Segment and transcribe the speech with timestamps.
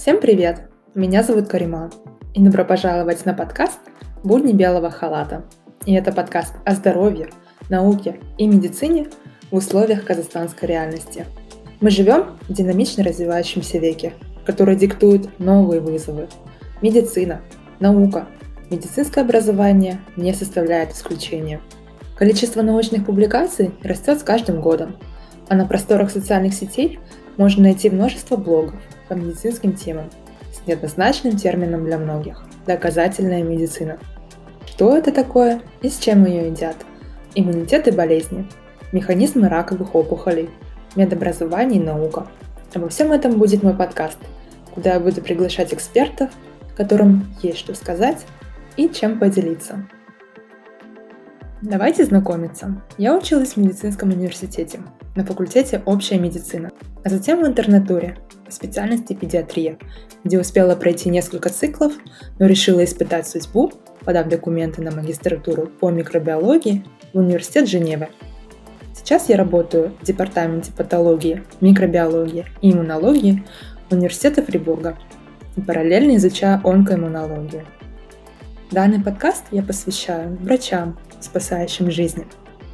[0.00, 0.62] Всем привет!
[0.94, 1.90] Меня зовут Карима,
[2.32, 3.80] и добро пожаловать на подкаст
[4.24, 5.44] «Будни белого халата».
[5.84, 7.28] И это подкаст о здоровье,
[7.68, 9.08] науке и медицине
[9.50, 11.26] в условиях казахстанской реальности.
[11.82, 14.14] Мы живем в динамично развивающемся веке,
[14.46, 16.28] который диктует новые вызовы.
[16.80, 17.42] Медицина,
[17.78, 18.26] наука,
[18.70, 21.60] медицинское образование не составляет исключения.
[22.16, 24.96] Количество научных публикаций растет с каждым годом,
[25.50, 26.98] а на просторах социальных сетей
[27.36, 28.76] можно найти множество блогов–
[29.10, 30.08] по медицинским темам
[30.52, 33.98] с неоднозначным термином для многих– доказательная медицина.
[34.66, 36.76] Что это такое и с чем ее едят?
[37.34, 38.46] Иммунитет и болезни,
[38.92, 40.48] механизмы раковых опухолей,
[40.94, 42.28] медобразование и наука.
[42.72, 44.18] Обо всем этом будет мой подкаст,
[44.72, 46.30] куда я буду приглашать экспертов,
[46.76, 48.24] которым есть что сказать
[48.76, 49.88] и чем поделиться.
[51.62, 52.80] Давайте знакомиться.
[52.96, 54.80] Я училась в медицинском университете
[55.16, 56.70] на факультете общая медицина,
[57.04, 58.16] а затем в интернатуре
[58.50, 59.78] по специальности педиатрия,
[60.24, 61.92] где успела пройти несколько циклов,
[62.40, 63.72] но решила испытать судьбу,
[64.04, 68.08] подав документы на магистратуру по микробиологии в университет Женевы.
[68.92, 73.44] Сейчас я работаю в департаменте патологии, микробиологии и иммунологии
[73.88, 74.98] университета Фрибурга
[75.56, 77.64] и параллельно изучаю онкоиммунологию.
[78.72, 82.26] Данный подкаст я посвящаю врачам, спасающим жизни,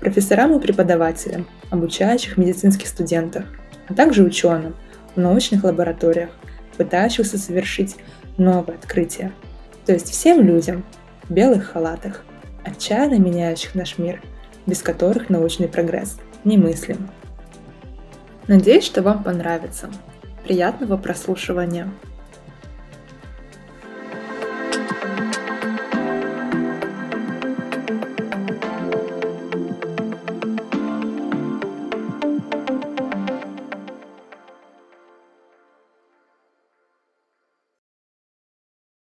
[0.00, 3.44] профессорам и преподавателям, обучающих медицинских студентов,
[3.88, 4.74] а также ученым
[5.14, 6.30] в научных лабораториях,
[6.76, 7.96] пытающихся совершить
[8.38, 9.32] новое открытие,
[9.86, 10.84] то есть всем людям
[11.24, 12.24] в белых халатах,
[12.64, 14.22] отчаянно меняющих наш мир,
[14.66, 17.08] без которых научный прогресс немыслим.
[18.48, 19.88] Надеюсь, что вам понравится.
[20.44, 21.92] Приятного прослушивания!